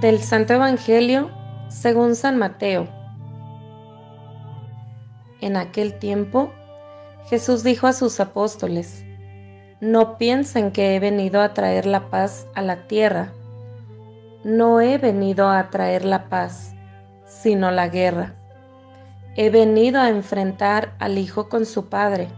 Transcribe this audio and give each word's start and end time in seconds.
Del 0.00 0.20
Santo 0.20 0.54
Evangelio 0.54 1.28
según 1.70 2.14
San 2.14 2.38
Mateo. 2.38 2.86
En 5.40 5.56
aquel 5.56 5.98
tiempo, 5.98 6.52
Jesús 7.28 7.64
dijo 7.64 7.88
a 7.88 7.92
sus 7.92 8.20
apóstoles, 8.20 9.04
No 9.80 10.16
piensen 10.16 10.70
que 10.70 10.94
he 10.94 11.00
venido 11.00 11.40
a 11.40 11.52
traer 11.52 11.84
la 11.84 12.10
paz 12.10 12.46
a 12.54 12.62
la 12.62 12.86
tierra. 12.86 13.32
No 14.44 14.80
he 14.80 14.98
venido 14.98 15.48
a 15.48 15.68
traer 15.68 16.04
la 16.04 16.28
paz, 16.28 16.74
sino 17.26 17.72
la 17.72 17.88
guerra. 17.88 18.34
He 19.34 19.50
venido 19.50 20.00
a 20.00 20.10
enfrentar 20.10 20.94
al 21.00 21.18
hijo 21.18 21.48
con 21.48 21.66
su 21.66 21.86
padre, 21.88 22.28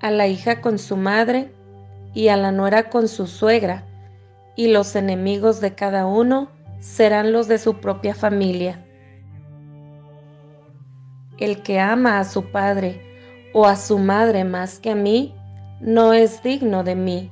a 0.00 0.10
la 0.10 0.26
hija 0.26 0.60
con 0.60 0.80
su 0.80 0.96
madre 0.96 1.54
y 2.14 2.28
a 2.28 2.36
la 2.36 2.50
nuera 2.50 2.90
con 2.90 3.06
su 3.06 3.28
suegra 3.28 3.84
y 4.56 4.68
los 4.68 4.96
enemigos 4.96 5.60
de 5.60 5.76
cada 5.76 6.06
uno 6.06 6.48
serán 6.80 7.32
los 7.32 7.48
de 7.48 7.58
su 7.58 7.80
propia 7.80 8.14
familia. 8.14 8.84
El 11.38 11.62
que 11.62 11.80
ama 11.80 12.20
a 12.20 12.24
su 12.24 12.50
padre 12.50 13.02
o 13.52 13.66
a 13.66 13.76
su 13.76 13.98
madre 13.98 14.44
más 14.44 14.78
que 14.78 14.90
a 14.90 14.94
mí, 14.94 15.34
no 15.80 16.12
es 16.12 16.42
digno 16.42 16.84
de 16.84 16.94
mí. 16.94 17.30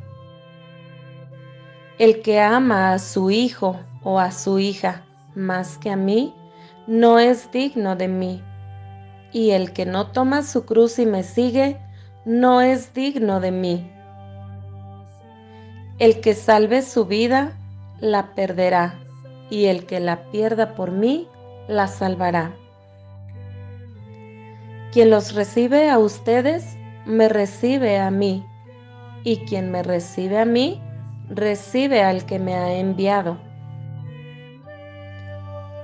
El 1.98 2.23
que 2.23 2.41
ama 2.41 2.92
a 2.92 2.98
su 2.98 3.30
hijo 3.30 3.78
o 4.02 4.19
a 4.19 4.30
su 4.30 4.59
hija 4.59 5.05
más 5.34 5.78
que 5.78 5.91
a 5.91 5.97
mí, 5.97 6.34
no 6.86 7.19
es 7.19 7.50
digno 7.53 7.97
de 7.97 8.09
mí. 8.09 8.42
Y 9.33 9.50
el 9.50 9.72
que 9.72 9.86
no 9.86 10.09
toma 10.09 10.42
su 10.42 10.66
cruz 10.66 10.98
y 10.98 11.06
me 11.06 11.22
sigue, 11.22 11.78
no 12.25 12.61
es 12.61 12.92
digno 12.94 13.41
de 13.41 13.50
mí. 13.50 13.91
El 15.98 16.20
que 16.20 16.34
salve 16.34 16.83
su 16.83 17.06
vida, 17.06 17.53
la 18.00 18.34
perderá, 18.34 19.02
y 19.53 19.67
el 19.67 19.84
que 19.84 20.00
la 20.00 20.31
pierda 20.31 20.75
por 20.75 20.92
mí, 20.92 21.28
la 21.69 21.86
salvará. 21.86 22.56
Quien 24.92 25.11
los 25.11 25.34
recibe 25.34 25.91
a 25.91 25.98
ustedes, 25.98 26.78
me 27.05 27.28
recibe 27.28 27.98
a 27.98 28.11
mí, 28.11 28.47
y 29.25 29.44
quien 29.44 29.70
me 29.70 29.83
recibe 29.83 30.39
a 30.39 30.47
mí, 30.47 30.81
recibe 31.28 32.03
al 32.03 32.25
que 32.25 32.39
me 32.39 32.55
ha 32.55 32.72
enviado. 32.78 33.36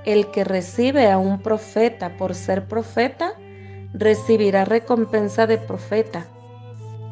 El 0.03 0.31
que 0.31 0.43
recibe 0.43 1.11
a 1.11 1.19
un 1.19 1.39
profeta 1.39 2.17
por 2.17 2.33
ser 2.33 2.67
profeta, 2.67 3.33
recibirá 3.93 4.65
recompensa 4.65 5.45
de 5.45 5.59
profeta. 5.59 6.25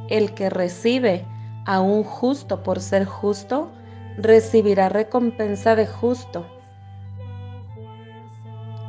El 0.09 0.33
que 0.33 0.49
recibe 0.49 1.23
a 1.67 1.81
un 1.81 2.03
justo 2.03 2.63
por 2.63 2.79
ser 2.79 3.05
justo, 3.05 3.69
recibirá 4.17 4.89
recompensa 4.89 5.75
de 5.75 5.85
justo. 5.87 6.45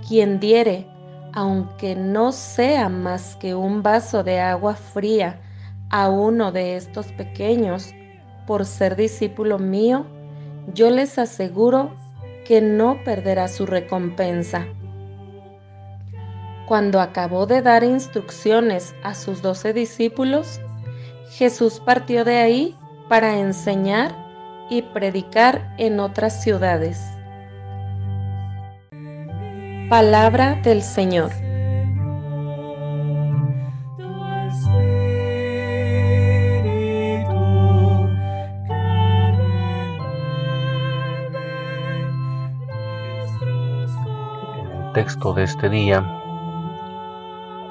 Quien 0.06 0.40
diere, 0.40 0.86
aunque 1.34 1.94
no 1.94 2.32
sea 2.32 2.88
más 2.88 3.36
que 3.36 3.54
un 3.54 3.82
vaso 3.82 4.24
de 4.24 4.40
agua 4.40 4.74
fría 4.74 5.40
a 5.90 6.08
uno 6.08 6.50
de 6.50 6.76
estos 6.76 7.12
pequeños, 7.12 7.94
por 8.46 8.64
ser 8.64 8.96
discípulo 8.96 9.58
mío, 9.58 10.06
yo 10.72 10.90
les 10.90 11.18
aseguro 11.18 11.90
que 12.46 12.62
no 12.62 13.04
perderá 13.04 13.48
su 13.48 13.66
recompensa. 13.66 14.66
Cuando 16.66 17.00
acabó 17.00 17.46
de 17.46 17.60
dar 17.62 17.84
instrucciones 17.84 18.94
a 19.02 19.14
sus 19.14 19.42
doce 19.42 19.74
discípulos, 19.74 20.60
Jesús 21.30 21.80
partió 21.80 22.24
de 22.24 22.38
ahí 22.38 22.76
para 23.08 23.38
enseñar 23.38 24.27
y 24.70 24.82
predicar 24.82 25.74
en 25.78 26.00
otras 26.00 26.42
ciudades. 26.42 27.00
Palabra 29.88 30.54
del 30.62 30.82
Señor. 30.82 31.32
El 44.60 44.92
texto 44.92 45.32
de 45.32 45.44
este 45.44 45.68
día 45.68 46.04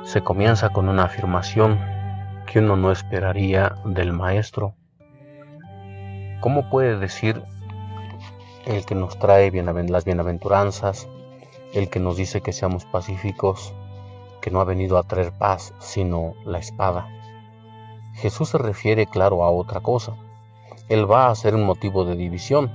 se 0.03 0.21
comienza 0.21 0.69
con 0.69 0.87
una 0.89 1.03
afirmación 1.03 1.77
que 2.47 2.59
uno 2.59 2.77
no 2.77 2.91
esperaría 2.91 3.75
del 3.85 4.13
maestro. 4.13 4.73
¿Cómo 6.39 6.69
puede 6.69 6.99
decir 6.99 7.43
el 8.65 8.85
que 8.85 8.93
nos 8.93 9.17
trae 9.17 9.51
las 9.51 10.05
bienaventuranzas, 10.05 11.07
el 11.73 11.89
que 11.89 11.99
nos 11.99 12.15
dice 12.15 12.41
que 12.41 12.53
seamos 12.53 12.85
pacíficos, 12.85 13.73
que 14.39 14.51
no 14.51 14.61
ha 14.61 14.63
venido 14.63 14.99
a 14.99 15.03
traer 15.03 15.31
paz, 15.31 15.73
sino 15.79 16.35
la 16.45 16.59
espada? 16.59 17.09
Jesús 18.13 18.49
se 18.49 18.59
refiere, 18.59 19.07
claro, 19.07 19.43
a 19.43 19.49
otra 19.49 19.81
cosa. 19.81 20.15
Él 20.89 21.09
va 21.09 21.29
a 21.29 21.35
ser 21.35 21.55
un 21.55 21.65
motivo 21.65 22.05
de 22.05 22.15
división. 22.15 22.71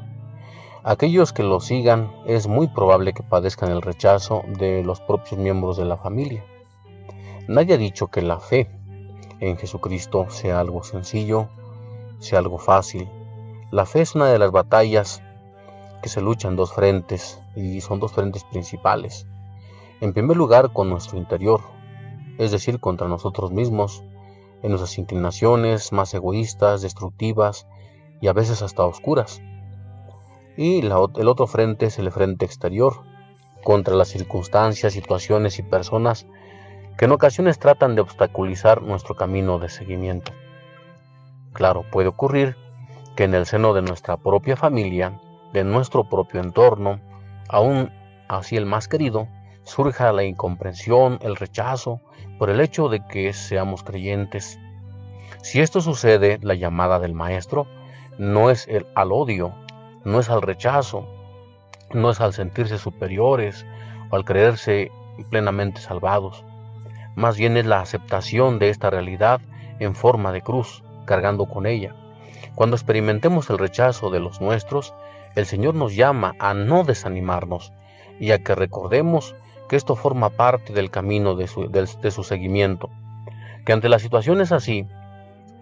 Aquellos 0.82 1.32
que 1.32 1.44
lo 1.44 1.60
sigan 1.60 2.12
es 2.26 2.48
muy 2.48 2.66
probable 2.66 3.12
que 3.12 3.22
padezcan 3.22 3.70
el 3.70 3.80
rechazo 3.80 4.42
de 4.58 4.82
los 4.82 5.00
propios 5.00 5.38
miembros 5.38 5.76
de 5.76 5.84
la 5.84 5.96
familia. 5.96 6.44
Nadie 7.46 7.74
ha 7.74 7.78
dicho 7.78 8.08
que 8.08 8.22
la 8.22 8.40
fe 8.40 8.68
en 9.38 9.56
Jesucristo 9.56 10.26
sea 10.30 10.58
algo 10.58 10.82
sencillo, 10.82 11.48
sea 12.18 12.40
algo 12.40 12.58
fácil. 12.58 13.08
La 13.72 13.86
fe 13.86 14.02
es 14.02 14.14
una 14.14 14.26
de 14.26 14.38
las 14.38 14.50
batallas 14.50 15.22
que 16.02 16.10
se 16.10 16.20
luchan 16.20 16.56
dos 16.56 16.74
frentes 16.74 17.40
y 17.56 17.80
son 17.80 18.00
dos 18.00 18.12
frentes 18.12 18.44
principales. 18.44 19.26
En 20.02 20.12
primer 20.12 20.36
lugar, 20.36 20.74
con 20.74 20.90
nuestro 20.90 21.16
interior, 21.16 21.62
es 22.36 22.50
decir, 22.50 22.80
contra 22.80 23.08
nosotros 23.08 23.50
mismos, 23.50 24.04
en 24.62 24.72
nuestras 24.72 24.98
inclinaciones 24.98 25.90
más 25.90 26.12
egoístas, 26.12 26.82
destructivas 26.82 27.66
y 28.20 28.28
a 28.28 28.34
veces 28.34 28.60
hasta 28.60 28.84
oscuras. 28.84 29.40
Y 30.54 30.80
el 30.80 30.92
otro 30.92 31.46
frente 31.46 31.86
es 31.86 31.98
el 31.98 32.12
frente 32.12 32.44
exterior, 32.44 33.04
contra 33.64 33.94
las 33.94 34.08
circunstancias, 34.08 34.92
situaciones 34.92 35.58
y 35.58 35.62
personas 35.62 36.26
que 36.98 37.06
en 37.06 37.12
ocasiones 37.12 37.58
tratan 37.58 37.94
de 37.94 38.02
obstaculizar 38.02 38.82
nuestro 38.82 39.16
camino 39.16 39.58
de 39.58 39.70
seguimiento. 39.70 40.32
Claro, 41.54 41.86
puede 41.90 42.08
ocurrir 42.08 42.54
que 43.16 43.24
en 43.24 43.34
el 43.34 43.46
seno 43.46 43.74
de 43.74 43.82
nuestra 43.82 44.16
propia 44.16 44.56
familia, 44.56 45.20
de 45.52 45.64
nuestro 45.64 46.04
propio 46.04 46.40
entorno, 46.40 47.00
aún 47.48 47.90
así 48.28 48.56
el 48.56 48.66
más 48.66 48.88
querido, 48.88 49.28
surja 49.64 50.12
la 50.12 50.24
incomprensión, 50.24 51.18
el 51.22 51.36
rechazo, 51.36 52.00
por 52.38 52.50
el 52.50 52.60
hecho 52.60 52.88
de 52.88 53.04
que 53.06 53.32
seamos 53.32 53.82
creyentes. 53.82 54.58
Si 55.42 55.60
esto 55.60 55.80
sucede, 55.80 56.38
la 56.42 56.54
llamada 56.54 56.98
del 56.98 57.14
maestro 57.14 57.66
no 58.18 58.50
es 58.50 58.66
el, 58.68 58.86
al 58.94 59.12
odio, 59.12 59.54
no 60.04 60.20
es 60.20 60.30
al 60.30 60.42
rechazo, 60.42 61.06
no 61.92 62.10
es 62.10 62.20
al 62.20 62.32
sentirse 62.32 62.78
superiores 62.78 63.66
o 64.10 64.16
al 64.16 64.24
creerse 64.24 64.90
plenamente 65.30 65.80
salvados, 65.80 66.44
más 67.14 67.36
bien 67.36 67.56
es 67.56 67.66
la 67.66 67.80
aceptación 67.80 68.58
de 68.58 68.70
esta 68.70 68.88
realidad 68.88 69.40
en 69.78 69.94
forma 69.94 70.32
de 70.32 70.40
cruz, 70.40 70.82
cargando 71.04 71.46
con 71.46 71.66
ella. 71.66 71.94
Cuando 72.54 72.76
experimentemos 72.76 73.48
el 73.50 73.58
rechazo 73.58 74.10
de 74.10 74.20
los 74.20 74.40
nuestros, 74.40 74.94
el 75.34 75.46
Señor 75.46 75.74
nos 75.74 75.94
llama 75.94 76.34
a 76.38 76.54
no 76.54 76.84
desanimarnos 76.84 77.72
y 78.20 78.32
a 78.32 78.38
que 78.42 78.54
recordemos 78.54 79.34
que 79.68 79.76
esto 79.76 79.96
forma 79.96 80.30
parte 80.30 80.72
del 80.72 80.90
camino 80.90 81.34
de 81.34 81.46
su, 81.46 82.22
seguimiento. 82.24 82.90
Que 83.64 83.72
ante 83.72 83.88
las 83.88 84.02
situaciones 84.02 84.52
así, 84.52 84.86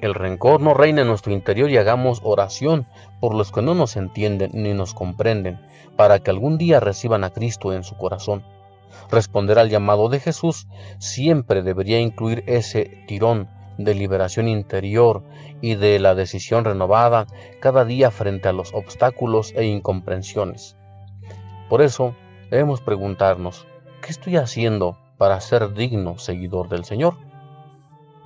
el 0.01 0.15
rencor 0.15 0.61
no 0.61 0.75
reine 0.75 1.03
en 1.03 1.07
nuestro 1.07 1.33
interior 1.33 1.71
y 1.71 1.77
hagamos 1.77 2.21
oración 2.25 2.87
por 3.21 3.35
los 3.35 3.53
que 3.53 3.63
no 3.63 3.75
nos 3.75 3.97
entienden 3.97 4.51
ni 4.53 4.73
nos 4.73 4.95
comprenden, 4.95 5.61
para 5.97 6.19
que 6.19 6.31
algún 6.31 6.59
día 6.59 6.81
reciban 6.81 7.23
a 7.23 7.31
Cristo 7.31 7.73
en 7.73 7.85
su 7.85 7.97
corazón. 7.97 8.43
Responder 9.11 9.59
al 9.59 9.71
llamado 9.71 10.09
de 10.09 10.19
Jesús 10.19 10.67
siempre 10.99 11.63
debería 11.63 12.01
incluir 12.01 12.43
ese 12.47 13.05
tirón 13.07 13.49
de 13.85 13.95
liberación 13.95 14.47
interior 14.49 15.23
y 15.61 15.75
de 15.75 15.99
la 15.99 16.15
decisión 16.15 16.65
renovada 16.65 17.27
cada 17.61 17.85
día 17.85 18.11
frente 18.11 18.49
a 18.49 18.53
los 18.53 18.75
obstáculos 18.75 19.53
e 19.57 19.65
incomprensiones. 19.65 20.77
Por 21.69 21.83
eso 21.83 22.15
debemos 22.51 22.81
preguntarnos, 22.81 23.67
¿qué 24.03 24.11
estoy 24.11 24.37
haciendo 24.37 24.99
para 25.17 25.41
ser 25.41 25.73
digno 25.73 26.19
seguidor 26.19 26.69
del 26.69 26.85
Señor? 26.85 27.15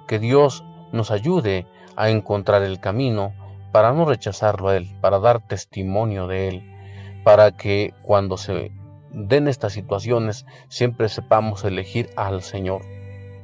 Que 0.09 0.19
Dios 0.19 0.65
nos 0.93 1.11
ayude 1.11 1.67
a 1.97 2.11
encontrar 2.11 2.63
el 2.63 2.81
camino 2.81 3.33
para 3.73 3.93
no 3.93 4.05
rechazarlo 4.05 4.69
a 4.69 4.77
Él, 4.77 4.89
para 5.01 5.19
dar 5.19 5.47
testimonio 5.47 6.27
de 6.27 6.49
Él, 6.49 6.75
para 7.23 7.53
que 7.53 7.95
cuando 8.03 8.37
se 8.37 8.73
den 9.11 9.47
estas 9.47 9.73
situaciones 9.73 10.47
siempre 10.69 11.09
sepamos 11.09 11.65
elegir 11.65 12.11
al 12.17 12.43
Señor. 12.43 12.83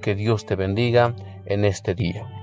Que 0.01 0.15
Dios 0.15 0.47
te 0.47 0.57
bendiga 0.57 1.15
en 1.47 1.65
este 1.65 1.95
día. 1.95 2.40